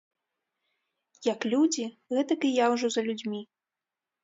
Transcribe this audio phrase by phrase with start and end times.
[1.33, 3.41] Як людзі, гэтак і я ўжо за людзьмі.